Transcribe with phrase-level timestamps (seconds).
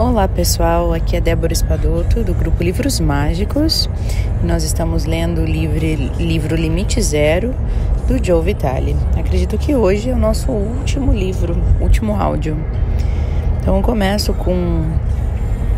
[0.00, 3.86] Olá pessoal, aqui é Débora Espadoto do grupo Livros Mágicos.
[4.42, 5.76] Nós estamos lendo o livro,
[6.18, 7.54] livro Limite Zero
[8.08, 8.96] do Joe Vitale.
[9.14, 12.56] Acredito que hoje é o nosso último livro, último áudio.
[13.60, 14.86] Então começo com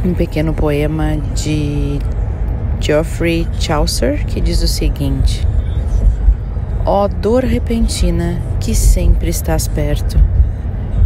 [0.04, 1.98] um pequeno poema de
[2.80, 5.45] Geoffrey Chaucer que diz o seguinte:
[6.86, 10.16] Ó oh, dor repentina que sempre estás perto,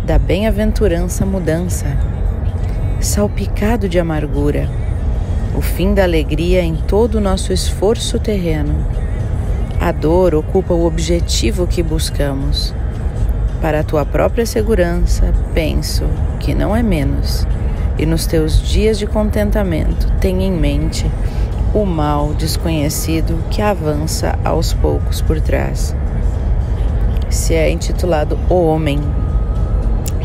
[0.05, 1.96] da bem-aventurança mudança
[3.07, 4.69] salpicado de amargura,
[5.56, 8.84] o fim da alegria em todo o nosso esforço terreno.
[9.80, 12.74] A dor ocupa o objetivo que buscamos.
[13.62, 16.05] Para a tua própria segurança, penso
[16.41, 17.47] que não é menos,
[17.97, 21.06] e nos teus dias de contentamento, tenha em mente
[21.73, 25.95] o mal desconhecido que avança aos poucos por trás.
[27.30, 29.00] Se é intitulado O Homem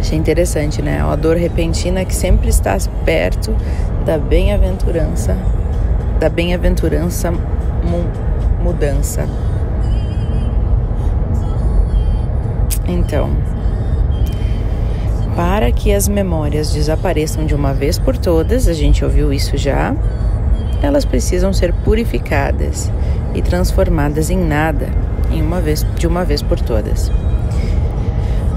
[0.02, 1.00] Achei interessante, né?
[1.00, 3.56] A dor repentina que sempre está perto
[4.04, 5.38] da bem-aventurança,
[6.20, 8.04] da bem-aventurança mu
[8.64, 9.28] mudança.
[12.88, 13.30] Então,
[15.36, 19.96] para que as memórias desapareçam de uma vez por todas, a gente ouviu isso já,
[20.82, 22.92] elas precisam ser purificadas
[23.36, 24.88] e transformadas em nada,
[25.32, 27.12] em uma vez, de uma vez por todas.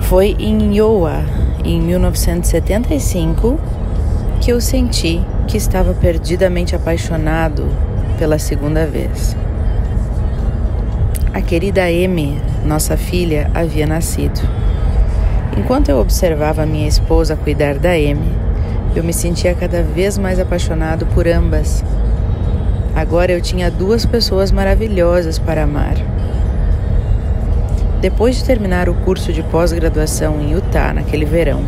[0.02, 1.24] Foi em Iowa,
[1.64, 3.58] em 1975,
[4.40, 7.66] que eu senti que estava perdidamente apaixonado
[8.18, 9.36] pela segunda vez.
[11.32, 14.40] A querida Amy, nossa filha, havia nascido.
[15.56, 18.30] Enquanto eu observava minha esposa cuidar da Amy,
[18.94, 21.84] eu me sentia cada vez mais apaixonado por ambas.
[22.94, 25.96] Agora eu tinha duas pessoas maravilhosas para amar.
[28.04, 31.62] Depois de terminar o curso de pós-graduação em Utah naquele verão,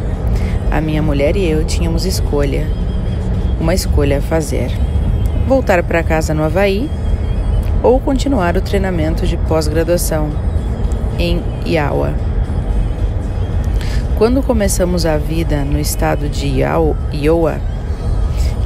[0.70, 2.66] a minha mulher e eu tínhamos escolha,
[3.58, 4.70] uma escolha a fazer:
[5.48, 6.90] voltar para casa no Havaí
[7.82, 10.28] ou continuar o treinamento de pós-graduação
[11.18, 12.12] em Iowa.
[14.18, 16.48] Quando começamos a vida no estado de
[17.14, 17.56] Iowa,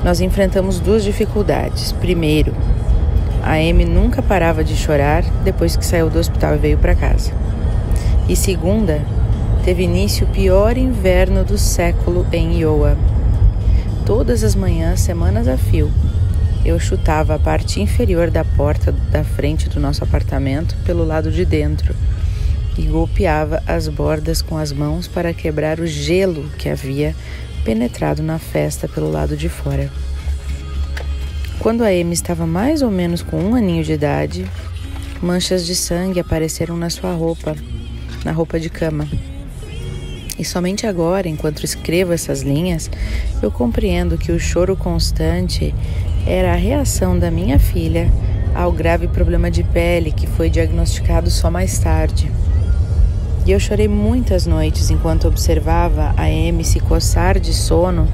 [0.02, 1.92] nós enfrentamos duas dificuldades.
[1.92, 2.52] Primeiro,
[3.44, 7.30] a Amy nunca parava de chorar depois que saiu do hospital e veio para casa.
[8.28, 9.04] E segunda,
[9.64, 12.96] teve início o pior inverno do século em Iowa.
[14.06, 15.90] Todas as manhãs, semanas a fio,
[16.64, 21.44] eu chutava a parte inferior da porta da frente do nosso apartamento pelo lado de
[21.44, 21.94] dentro
[22.76, 27.14] e golpeava as bordas com as mãos para quebrar o gelo que havia
[27.64, 29.90] penetrado na festa pelo lado de fora.
[31.58, 34.46] Quando a Amy estava mais ou menos com um aninho de idade,
[35.20, 37.54] manchas de sangue apareceram na sua roupa
[38.24, 39.06] na roupa de cama.
[40.38, 42.90] E somente agora, enquanto escrevo essas linhas,
[43.42, 45.74] eu compreendo que o choro constante
[46.26, 48.10] era a reação da minha filha
[48.54, 52.32] ao grave problema de pele que foi diagnosticado só mais tarde.
[53.46, 58.08] E eu chorei muitas noites enquanto observava a Amy se coçar de sono,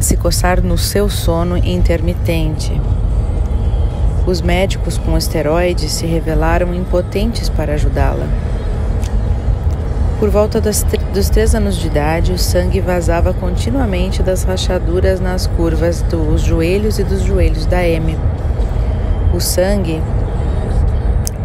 [0.00, 2.72] se coçar no seu sono intermitente.
[4.26, 8.26] Os médicos com esteroides se revelaram impotentes para ajudá-la.
[10.18, 16.00] Por volta dos três anos de idade, o sangue vazava continuamente das rachaduras nas curvas
[16.00, 18.16] dos joelhos e dos joelhos da Amy.
[19.34, 20.00] O sangue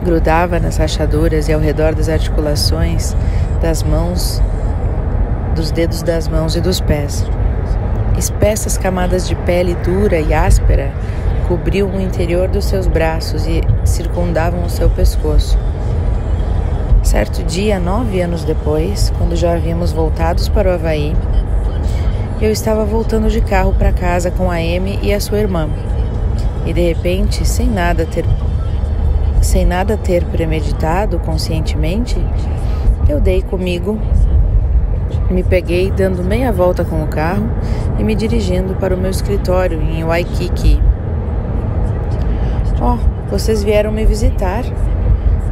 [0.05, 3.13] grudava nas rachaduras e ao redor das articulações
[3.61, 4.41] das mãos,
[5.53, 7.25] dos dedos das mãos e dos pés.
[8.17, 10.93] Espessas camadas de pele dura e áspera
[11.49, 15.57] cobriam o interior dos seus braços e circundavam o seu pescoço.
[17.01, 21.15] Certo dia, nove anos depois, quando já havíamos voltados para o Havaí,
[22.39, 25.67] eu estava voltando de carro para casa com a Amy e a sua irmã.
[26.67, 28.25] E de repente, sem nada ter
[29.41, 32.15] sem nada ter premeditado conscientemente,
[33.07, 33.97] eu dei comigo,
[35.31, 37.49] me peguei dando meia volta com o carro
[37.97, 40.79] e me dirigindo para o meu escritório em Waikiki,
[42.81, 42.97] Oh,
[43.29, 44.63] vocês vieram me visitar,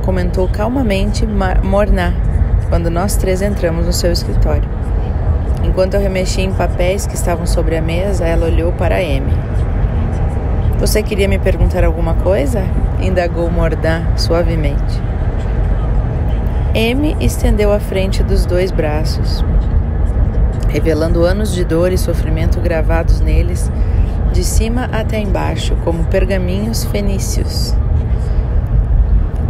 [0.05, 1.27] comentou calmamente
[1.61, 2.13] Morná
[2.69, 4.69] quando nós três entramos no seu escritório.
[5.61, 9.33] Enquanto eu remexia em papéis que estavam sobre a mesa, ela olhou para Amy.
[10.79, 12.63] Você queria me perguntar alguma coisa?
[13.01, 15.01] indagou Mordá suavemente.
[16.69, 19.43] Amy estendeu a frente dos dois braços,
[20.69, 23.69] revelando anos de dor e sofrimento gravados neles
[24.37, 27.73] de cima até embaixo, como pergaminhos fenícios.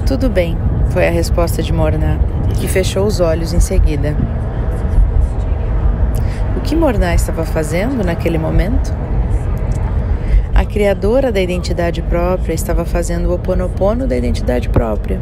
[0.06, 0.58] Tudo bem,
[0.92, 2.18] foi a resposta de Morna,
[2.58, 4.16] que fechou os olhos em seguida.
[6.64, 8.94] que Morná estava fazendo naquele momento?
[10.56, 15.20] A criadora da identidade própria estava fazendo o oponopono da identidade própria.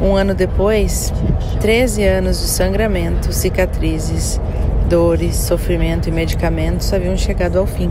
[0.00, 1.12] Um ano depois,
[1.60, 4.40] 13 anos de sangramento, cicatrizes,
[4.88, 7.90] dores, sofrimento e medicamentos haviam chegado ao fim.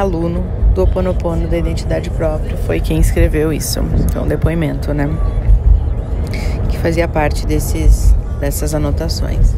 [0.00, 0.42] Aluno
[0.74, 3.80] do Oponopono da identidade própria foi quem escreveu isso.
[4.18, 5.06] Um depoimento, né?
[6.70, 9.54] Que fazia parte desses, dessas anotações.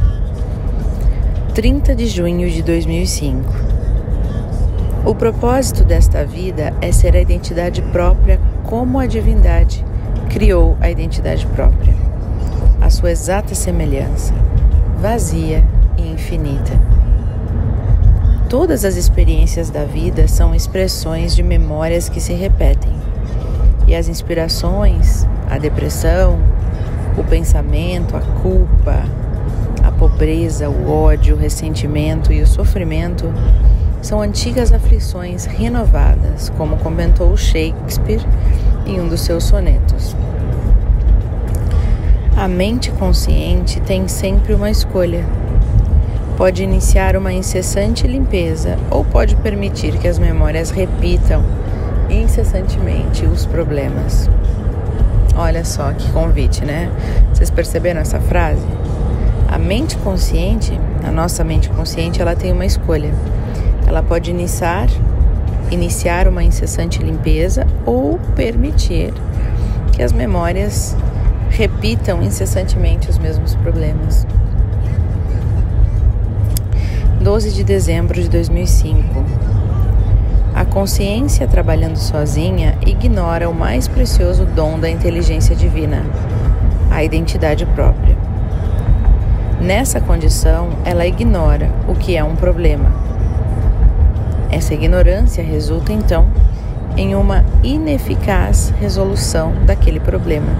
[1.54, 3.54] 30 de junho de 2005.
[5.06, 9.84] O propósito desta vida é ser a identidade própria como a divindade
[10.28, 11.94] criou a identidade própria,
[12.80, 14.34] a sua exata semelhança,
[14.98, 15.62] vazia
[15.96, 17.01] e infinita.
[18.52, 22.92] Todas as experiências da vida são expressões de memórias que se repetem,
[23.86, 26.38] e as inspirações, a depressão,
[27.16, 29.04] o pensamento, a culpa,
[29.82, 33.24] a pobreza, o ódio, o ressentimento e o sofrimento
[34.02, 38.20] são antigas aflições renovadas, como comentou Shakespeare
[38.84, 40.14] em um dos seus sonetos.
[42.36, 45.24] A mente consciente tem sempre uma escolha.
[46.42, 51.40] Pode iniciar uma incessante limpeza ou pode permitir que as memórias repitam
[52.10, 54.28] incessantemente os problemas.
[55.36, 56.90] Olha só que convite, né?
[57.32, 58.66] Vocês perceberam essa frase?
[59.46, 60.72] A mente consciente,
[61.04, 63.14] a nossa mente consciente, ela tem uma escolha
[63.86, 64.88] ela pode iniciar,
[65.70, 69.14] iniciar uma incessante limpeza ou permitir
[69.92, 70.96] que as memórias
[71.50, 74.26] repitam incessantemente os mesmos problemas.
[77.22, 79.24] 12 de dezembro de 2005.
[80.54, 86.04] A consciência trabalhando sozinha ignora o mais precioso dom da inteligência divina,
[86.90, 88.16] a identidade própria.
[89.60, 93.12] Nessa condição, ela ignora o que é um problema
[94.52, 96.26] essa ignorância resulta então
[96.94, 100.50] em uma ineficaz resolução daquele problema.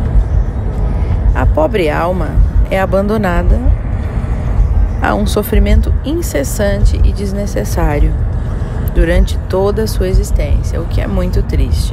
[1.35, 2.31] A pobre alma
[2.71, 3.61] é abandonada
[5.03, 8.15] a um sofrimento incessante e desnecessário
[8.95, 11.93] durante toda a sua existência, o que é muito triste.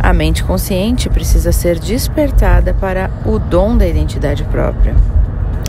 [0.00, 4.96] A mente consciente precisa ser despertada para o dom da identidade própria,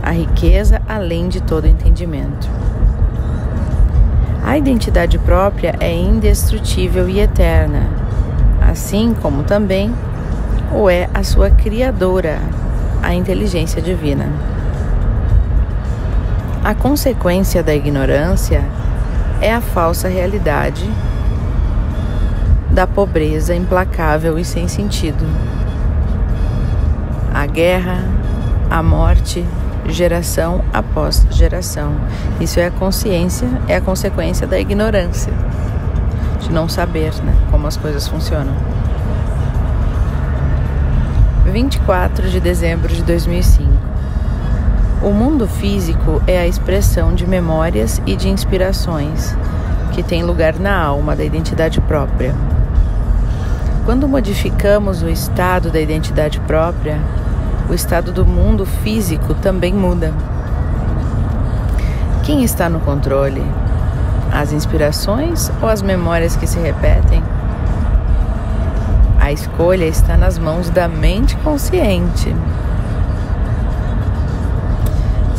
[0.02, 2.50] a riqueza além de todo entendimento.
[4.44, 7.88] A identidade própria é indestrutível e eterna,
[8.62, 9.94] assim como também
[10.74, 12.40] o é a sua criadora,
[13.04, 14.57] a inteligência divina.
[16.68, 18.62] A consequência da ignorância
[19.40, 20.86] é a falsa realidade
[22.70, 25.26] da pobreza implacável e sem sentido.
[27.34, 28.04] A guerra,
[28.70, 29.46] a morte,
[29.88, 31.96] geração após geração.
[32.42, 35.32] Isso é a consciência, é a consequência da ignorância,
[36.42, 38.54] de não saber né, como as coisas funcionam.
[41.46, 43.77] 24 de dezembro de 2005.
[45.00, 49.36] O mundo físico é a expressão de memórias e de inspirações
[49.92, 52.34] que tem lugar na alma da identidade própria.
[53.86, 57.00] Quando modificamos o estado da identidade própria,
[57.70, 60.12] o estado do mundo físico também muda.
[62.24, 63.44] Quem está no controle?
[64.34, 67.22] As inspirações ou as memórias que se repetem?
[69.20, 72.36] A escolha está nas mãos da mente consciente.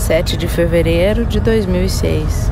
[0.09, 2.50] 7 de fevereiro de 2006.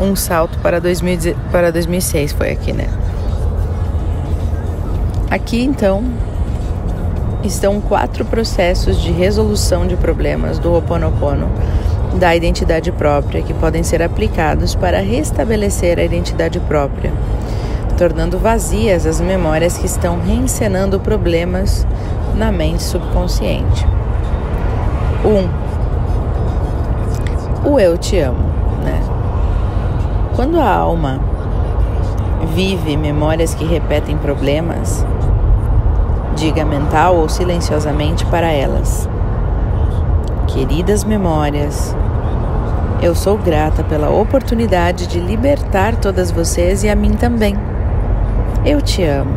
[0.00, 2.88] Um salto para, 2000, para 2006 foi aqui, né?
[5.30, 6.02] Aqui então
[7.44, 11.50] estão quatro processos de resolução de problemas do Ho Oponopono
[12.18, 17.12] da identidade própria que podem ser aplicados para restabelecer a identidade própria,
[17.98, 21.86] tornando vazias as memórias que estão reencenando problemas
[22.34, 23.86] na mente subconsciente.
[25.24, 25.28] 1.
[25.28, 25.48] Um,
[27.72, 28.38] o eu te amo,
[28.84, 29.00] né?
[30.36, 31.20] Quando a alma
[32.54, 35.04] vive memórias que repetem problemas,
[36.36, 39.08] diga mental ou silenciosamente para elas:
[40.46, 41.94] Queridas memórias,
[43.02, 47.56] eu sou grata pela oportunidade de libertar todas vocês e a mim também.
[48.64, 49.36] Eu te amo.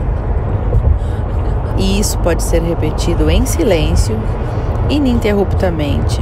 [1.78, 4.16] E isso pode ser repetido em silêncio,
[4.92, 6.22] ininterruptamente.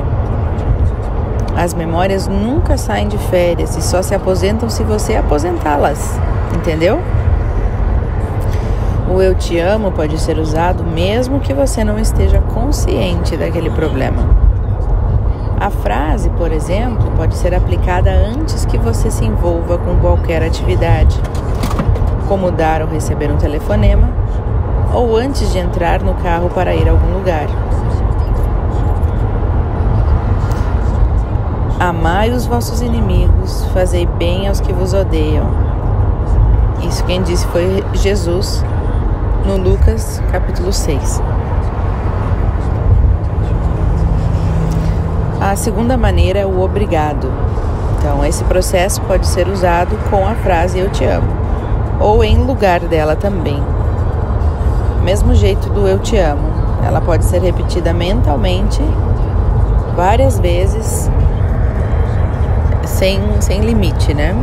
[1.57, 6.19] As memórias nunca saem de férias e só se aposentam se você aposentá-las,
[6.55, 7.01] entendeu?
[9.11, 14.23] O eu te amo pode ser usado mesmo que você não esteja consciente daquele problema.
[15.59, 21.19] A frase, por exemplo, pode ser aplicada antes que você se envolva com qualquer atividade,
[22.27, 24.09] como dar ou receber um telefonema,
[24.93, 27.47] ou antes de entrar no carro para ir a algum lugar.
[31.79, 35.45] Amai os vossos inimigos, fazei bem aos que vos odeiam.
[36.86, 38.62] Isso quem disse foi Jesus
[39.45, 41.21] no Lucas capítulo 6.
[45.39, 47.31] A segunda maneira é o obrigado.
[47.98, 51.31] Então, esse processo pode ser usado com a frase eu te amo
[51.98, 53.63] ou em lugar dela também.
[55.01, 56.50] Mesmo jeito do eu te amo,
[56.86, 58.81] ela pode ser repetida mentalmente
[59.95, 61.09] várias vezes
[63.00, 64.36] sem, sem limite, né?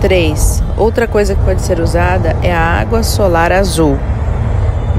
[0.00, 0.62] 3.
[0.76, 3.98] Outra coisa que pode ser usada é a água solar azul.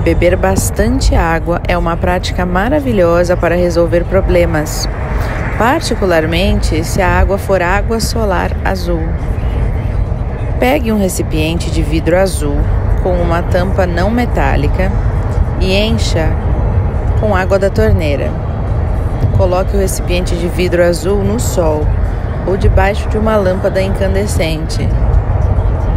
[0.04, 4.86] Beber bastante água é uma prática maravilhosa para resolver problemas,
[5.58, 9.04] particularmente se a água for água solar azul.
[10.60, 12.58] Pegue um recipiente de vidro azul
[13.02, 14.92] com uma tampa não metálica
[15.62, 16.28] e encha
[17.22, 18.30] com água da torneira.
[19.38, 21.86] Coloque o recipiente de vidro azul no sol
[22.48, 24.88] ou debaixo de uma lâmpada incandescente.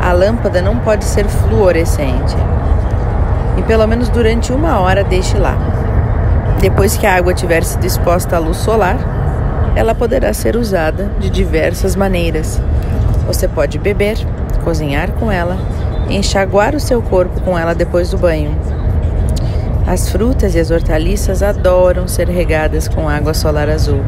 [0.03, 2.37] A lâmpada não pode ser fluorescente.
[3.57, 5.57] E pelo menos durante uma hora deixe lá.
[6.61, 8.97] Depois que a água tiver sido exposta à luz solar,
[9.77, 12.61] ela poderá ser usada de diversas maneiras.
[13.27, 14.17] Você pode beber,
[14.65, 15.57] cozinhar com ela,
[16.09, 18.78] enxaguar o seu corpo com ela depois do banho
[19.89, 24.05] as frutas e as hortaliças adoram ser regadas com água solar azul.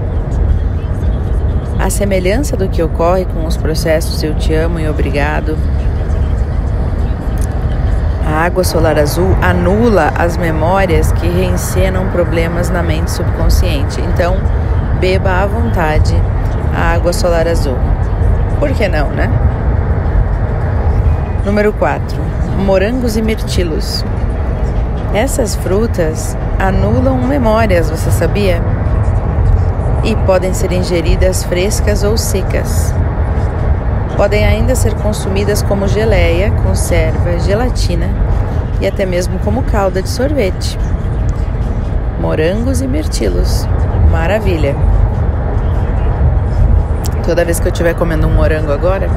[1.78, 5.56] A semelhança do que ocorre com os processos Eu Te Amo e Obrigado,
[8.26, 14.02] a água solar azul anula as memórias que reencenam problemas na mente subconsciente.
[14.02, 14.36] Então,
[15.00, 16.14] beba à vontade
[16.76, 17.78] a água solar azul.
[18.58, 19.30] Por que não, né?
[21.46, 22.18] Número 4.
[22.58, 24.04] Morangos e mirtilos.
[25.12, 28.62] Essas frutas anulam memórias, você sabia?
[30.04, 32.94] E podem ser ingeridas frescas ou secas.
[34.16, 38.08] Podem ainda ser consumidas como geleia, conserva, gelatina
[38.80, 40.78] e até mesmo como calda de sorvete.
[42.20, 43.66] Morangos e mirtilos.
[44.12, 44.76] Maravilha!
[47.24, 49.08] Toda vez que eu estiver comendo um morango agora,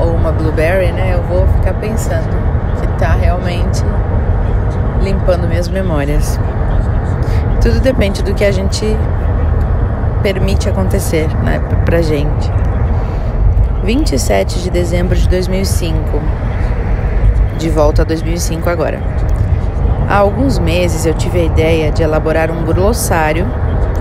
[0.00, 2.59] ou uma blueberry, né, eu vou ficar pensando
[3.00, 3.82] está realmente
[5.02, 6.38] limpando minhas memórias.
[7.62, 8.84] Tudo depende do que a gente
[10.22, 12.52] permite acontecer, né, pra gente.
[13.84, 15.98] 27 de dezembro de 2005.
[17.56, 19.00] De volta a 2005 agora.
[20.06, 23.46] Há alguns meses eu tive a ideia de elaborar um glossário,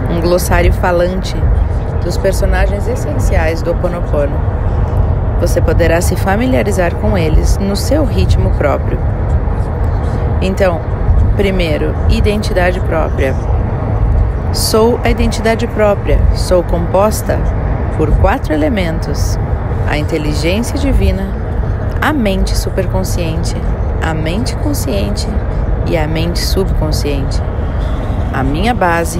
[0.10, 1.38] um glossário falante
[2.04, 4.38] dos personagens essenciais do Oponopono
[5.40, 9.00] você poderá se familiarizar com eles no seu ritmo próprio.
[10.42, 10.82] Então,
[11.36, 13.34] primeiro, identidade própria.
[14.54, 16.20] Sou a identidade própria.
[16.36, 17.40] Sou composta
[17.96, 19.40] por quatro elementos:
[19.88, 21.28] a inteligência divina,
[22.02, 23.56] a mente superconsciente,
[24.02, 25.28] a mente consciente
[25.88, 27.42] e a mente subconsciente.
[28.34, 29.20] A minha base,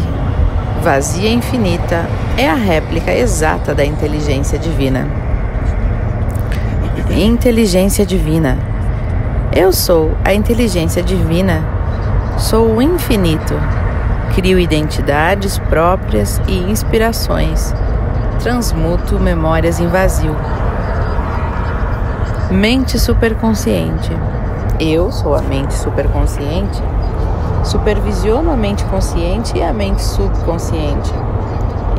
[0.84, 2.06] vazia e infinita,
[2.38, 5.29] é a réplica exata da inteligência divina
[7.12, 8.58] inteligência divina.
[9.52, 11.64] Eu sou a inteligência divina.
[12.38, 13.54] Sou o infinito.
[14.36, 17.74] Crio identidades próprias e inspirações.
[18.42, 20.36] Transmuto memórias em vazio.
[22.52, 24.12] Mente superconsciente.
[24.80, 26.82] Eu sou a mente superconsciente.
[27.64, 31.12] Supervisiono a mente consciente e a mente subconsciente.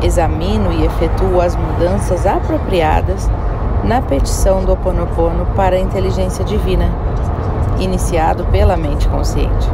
[0.01, 3.29] Examino e efetuo as mudanças apropriadas
[3.83, 6.89] na petição do Oponopono para a inteligência divina,
[7.79, 9.69] iniciado pela mente consciente.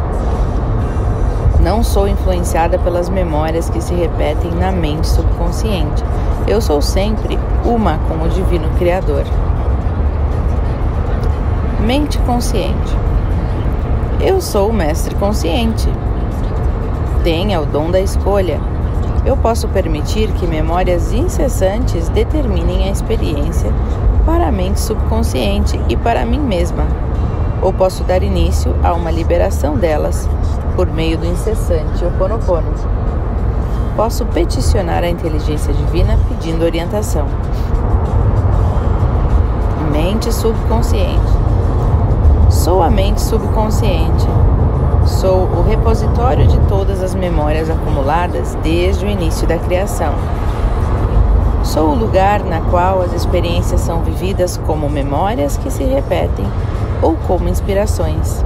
[1.61, 6.03] Não sou influenciada pelas memórias que se repetem na mente subconsciente.
[6.47, 9.25] Eu sou sempre uma com o Divino Criador.
[11.81, 12.95] Mente consciente.
[14.21, 15.87] Eu sou o mestre consciente.
[17.23, 18.59] Tenha o dom da escolha.
[19.25, 23.71] Eu posso permitir que memórias incessantes determinem a experiência
[24.25, 26.85] para a mente subconsciente e para mim mesma,
[27.61, 30.29] ou posso dar início a uma liberação delas
[30.75, 32.73] por meio do incessante Oponopono.
[33.95, 37.25] Posso peticionar a inteligência divina pedindo orientação.
[39.91, 41.33] Mente subconsciente.
[42.49, 44.27] Sou a mente subconsciente.
[45.07, 50.13] Sou repositório de todas as memórias acumuladas desde o início da criação.
[51.63, 56.45] Sou o lugar na qual as experiências são vividas como memórias que se repetem
[57.01, 58.43] ou como inspirações.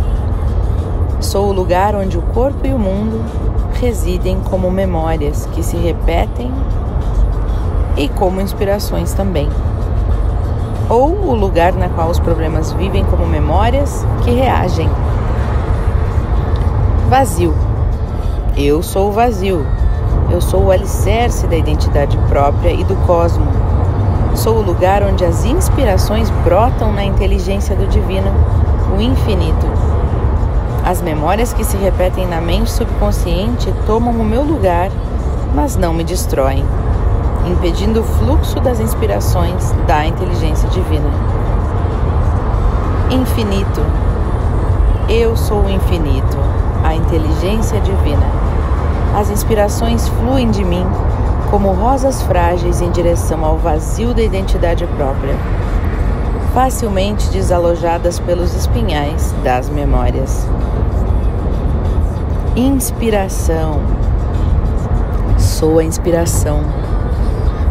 [1.20, 3.26] Sou o lugar onde o corpo e o mundo
[3.82, 6.54] residem como memórias que se repetem
[7.98, 9.50] e como inspirações também.
[10.88, 14.88] Ou o lugar na qual os problemas vivem como memórias que reagem.
[17.12, 17.54] Vazio.
[18.56, 19.68] Eu sou o vazio.
[20.32, 23.46] Eu sou o alicerce da identidade própria e do cosmo.
[24.34, 28.32] Sou o lugar onde as inspirações brotam na inteligência do divino,
[28.98, 29.68] o infinito.
[30.86, 34.90] As memórias que se repetem na mente subconsciente tomam o meu lugar,
[35.54, 36.64] mas não me destroem
[37.46, 41.10] impedindo o fluxo das inspirações da inteligência divina.
[43.10, 43.82] Infinito.
[45.10, 46.38] Eu sou o infinito,
[46.84, 48.26] a inteligência divina.
[49.16, 50.86] As inspirações fluem de mim
[51.50, 55.36] como rosas frágeis em direção ao vazio da identidade própria,
[56.54, 60.48] facilmente desalojadas pelos espinhais das memórias.
[62.56, 63.82] Inspiração.
[65.38, 66.64] Sou a inspiração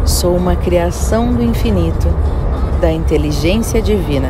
[0.05, 2.07] Sou uma criação do infinito,
[2.81, 4.29] da inteligência divina.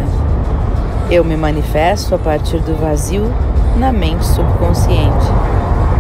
[1.10, 3.24] Eu me manifesto a partir do vazio
[3.76, 5.28] na mente subconsciente.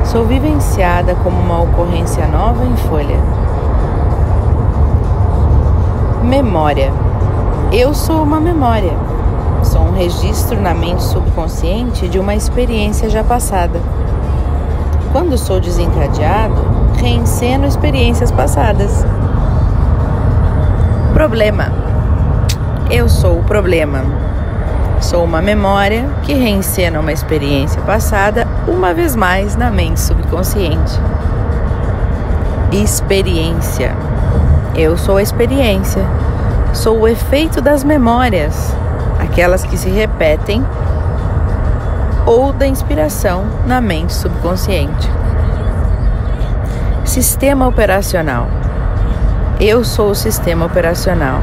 [0.05, 3.17] Sou vivenciada como uma ocorrência nova em folha.
[6.23, 6.91] Memória.
[7.71, 8.93] Eu sou uma memória.
[9.63, 13.79] Sou um registro na mente subconsciente de uma experiência já passada.
[15.11, 16.61] Quando sou desencadeado,
[16.97, 19.05] reenceno experiências passadas.
[21.13, 21.71] Problema.
[22.89, 24.30] Eu sou o problema.
[25.01, 30.93] Sou uma memória que reencena uma experiência passada uma vez mais na mente subconsciente.
[32.71, 33.95] Experiência.
[34.75, 36.05] Eu sou a experiência.
[36.71, 38.73] Sou o efeito das memórias,
[39.19, 40.63] aquelas que se repetem,
[42.25, 45.09] ou da inspiração na mente subconsciente.
[47.03, 48.47] Sistema operacional.
[49.59, 51.41] Eu sou o sistema operacional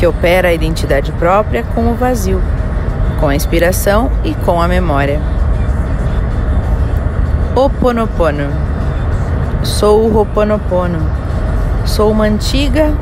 [0.00, 2.40] que opera a identidade própria com o vazio,
[3.20, 5.20] com a inspiração e com a memória.
[7.54, 8.50] Oponopono.
[9.62, 10.98] Sou o Hoponopono.
[11.84, 12.92] Sou uma antiga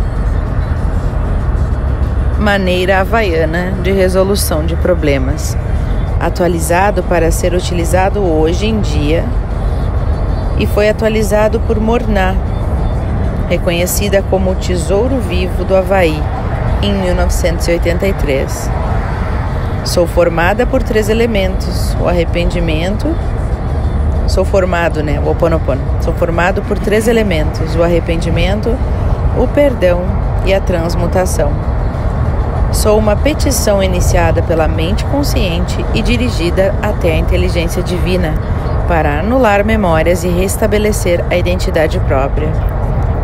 [2.39, 5.57] maneira havaiana de resolução de problemas,
[6.21, 9.25] atualizado para ser utilizado hoje em dia
[10.59, 12.35] e foi atualizado por Morná
[13.49, 16.23] reconhecida como o Tesouro Vivo do Havaí
[16.83, 18.88] em 1983.
[19.89, 23.17] Sou formada por três elementos: o arrependimento.
[24.27, 25.19] Sou formado, né?
[25.19, 25.81] O Oponopono.
[26.03, 28.77] Sou formado por três elementos: o arrependimento,
[29.39, 30.03] o perdão
[30.45, 31.51] e a transmutação.
[32.71, 38.35] Sou uma petição iniciada pela mente consciente e dirigida até a inteligência divina
[38.87, 42.53] para anular memórias e restabelecer a identidade própria.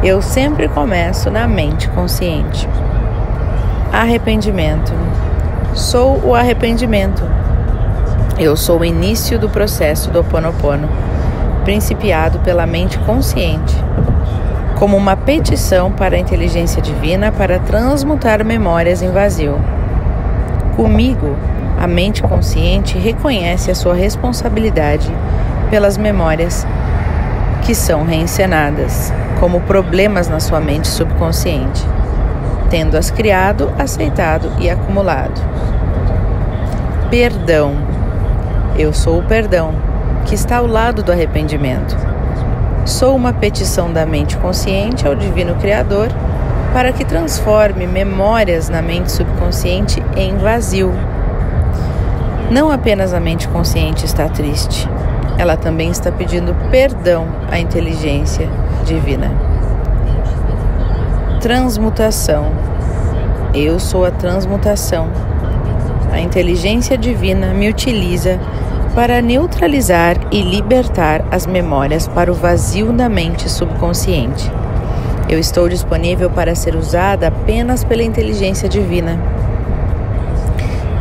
[0.02, 2.66] Eu sempre começo na mente consciente.
[3.92, 4.94] Arrependimento.
[5.74, 7.20] Sou o arrependimento.
[8.38, 10.88] Eu sou o início do processo do Ho Oponopono,
[11.64, 13.74] principiado pela mente consciente,
[14.78, 19.60] como uma petição para a inteligência divina para transmutar memórias em vazio.
[20.76, 21.36] Comigo,
[21.76, 25.12] a mente consciente reconhece a sua responsabilidade
[25.70, 26.64] pelas memórias
[27.62, 31.84] que são reencenadas como problemas na sua mente subconsciente,
[32.70, 35.53] tendo-as criado, aceitado e acumulado.
[37.16, 37.76] Perdão.
[38.76, 39.72] Eu sou o perdão,
[40.26, 41.96] que está ao lado do arrependimento.
[42.84, 46.08] Sou uma petição da mente consciente ao Divino Criador
[46.72, 50.92] para que transforme memórias na mente subconsciente em vazio.
[52.50, 54.88] Não apenas a mente consciente está triste,
[55.38, 58.50] ela também está pedindo perdão à inteligência
[58.84, 59.30] divina.
[61.40, 62.50] Transmutação.
[63.54, 65.33] Eu sou a transmutação.
[66.14, 68.38] A inteligência divina me utiliza
[68.94, 74.48] para neutralizar e libertar as memórias para o vazio da mente subconsciente.
[75.28, 79.18] Eu estou disponível para ser usada apenas pela inteligência divina.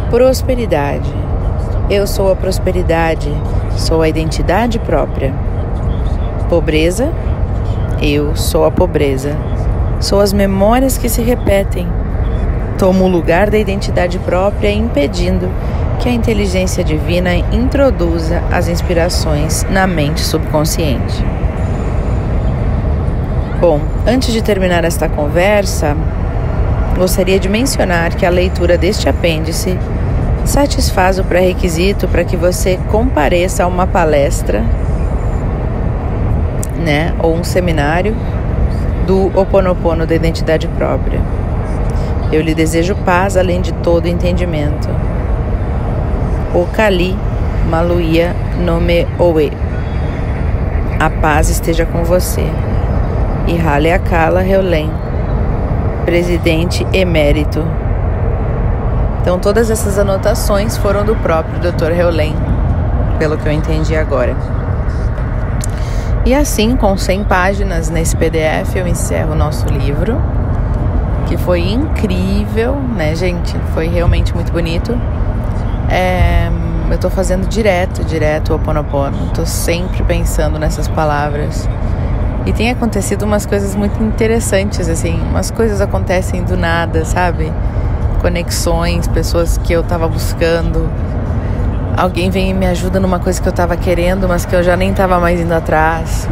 [0.09, 1.13] Prosperidade.
[1.91, 3.31] Eu sou a prosperidade,
[3.77, 5.31] sou a identidade própria.
[6.49, 7.13] Pobreza.
[8.01, 9.37] Eu sou a pobreza.
[9.99, 11.87] Sou as memórias que se repetem.
[12.83, 15.49] Tomo o lugar da identidade própria, impedindo
[16.01, 21.23] que a inteligência divina introduza as inspirações na mente subconsciente.
[23.61, 25.95] Bom, antes de terminar esta conversa,
[26.97, 29.79] gostaria de mencionar que a leitura deste apêndice
[30.43, 34.61] satisfaz o pré-requisito para que você compareça a uma palestra,
[36.83, 38.13] né, ou um seminário
[39.07, 41.21] do Oponopono da identidade própria.
[42.33, 44.89] Eu lhe desejo paz além de todo entendimento.
[46.51, 47.15] O Kali
[47.69, 49.53] Maluia Nome Oe.
[50.99, 52.43] A paz esteja com você.
[53.45, 54.89] E Hale Akala Reulen,
[56.05, 57.63] presidente emérito.
[59.21, 61.91] Então todas essas anotações foram do próprio Dr.
[61.91, 62.35] Reulen,
[63.19, 64.35] pelo que eu entendi agora.
[66.25, 70.19] E assim, com 100 páginas nesse PDF, eu encerro o nosso livro,
[71.33, 73.57] que foi incrível, né, gente?
[73.73, 74.95] Foi realmente muito bonito.
[75.89, 76.47] É,
[76.91, 79.31] eu tô fazendo direto, direto o Oponopono.
[79.33, 81.67] Tô sempre pensando nessas palavras.
[82.45, 85.19] E tem acontecido umas coisas muito interessantes, assim.
[85.31, 87.51] Umas coisas acontecem do nada, sabe?
[88.21, 90.87] Conexões, pessoas que eu tava buscando
[91.97, 94.77] alguém vem e me ajuda numa coisa que eu estava querendo, mas que eu já
[94.77, 96.27] nem estava mais indo atrás.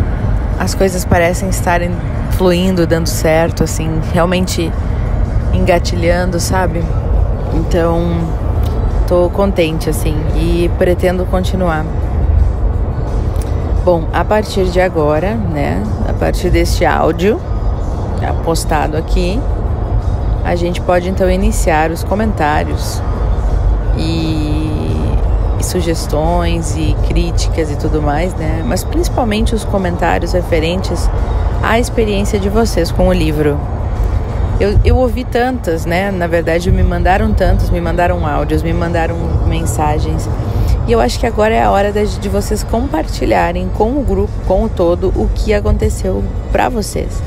[0.60, 1.92] As coisas parecem estarem
[2.38, 4.72] fluindo, dando certo, assim, realmente
[5.54, 6.84] engatilhando, sabe?
[7.54, 8.02] Então,
[9.08, 11.86] tô contente, assim, e pretendo continuar.
[13.84, 17.40] Bom, a partir de agora, né, a partir deste áudio
[18.44, 19.40] postado aqui,
[20.44, 23.02] a gente pode então iniciar os comentários
[23.98, 24.62] e
[25.62, 28.64] e sugestões e críticas e tudo mais, né?
[28.66, 31.08] Mas principalmente os comentários referentes
[31.62, 33.60] à experiência de vocês com o livro.
[34.62, 36.12] Eu, eu ouvi tantas, né?
[36.12, 39.15] Na verdade, me mandaram tantos, me mandaram áudios, me mandaram
[39.47, 40.30] mensagens.
[40.88, 44.32] E eu acho que agora é a hora de, de vocês compartilharem com o grupo,
[44.47, 47.24] com o todo, o que aconteceu para vocês.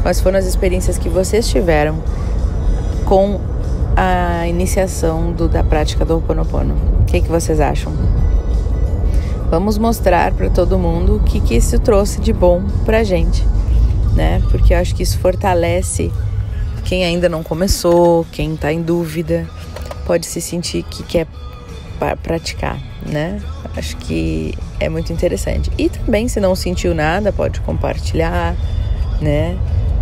[0.00, 1.98] Quais foram as experiências que vocês tiveram
[3.04, 3.40] com
[3.96, 6.22] a iniciação do, da prática do Ho.
[7.00, 7.92] O que, que vocês acham?
[9.50, 13.44] Vamos mostrar para todo mundo o que, que isso trouxe de bom para gente,
[14.14, 14.40] né?
[14.52, 16.12] Porque eu acho que isso fortalece
[16.86, 19.44] quem ainda não começou, quem está em dúvida,
[20.06, 21.26] pode se sentir que quer
[22.22, 23.40] praticar, né?
[23.76, 25.68] Acho que é muito interessante.
[25.76, 28.54] E também, se não sentiu nada, pode compartilhar,
[29.20, 29.58] né?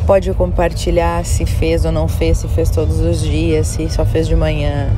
[0.06, 4.28] Pode compartilhar se fez ou não fez, se fez todos os dias, se só fez
[4.28, 4.90] de manhã,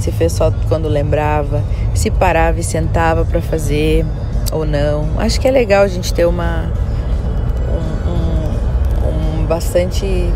[0.00, 1.62] se fez só quando lembrava,
[1.94, 4.04] se parava e sentava para fazer
[4.50, 5.08] ou não.
[5.20, 6.72] Acho que é legal a gente ter uma
[7.70, 8.10] um,
[9.06, 10.32] um, um bastante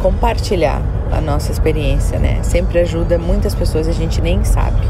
[0.00, 0.82] compartilhar
[1.12, 2.40] a nossa experiência, né?
[2.42, 4.80] Sempre ajuda muitas pessoas a gente nem sabe.